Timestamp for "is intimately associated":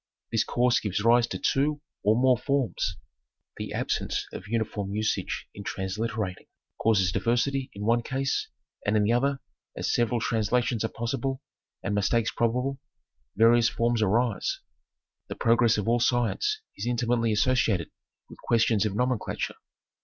16.75-17.91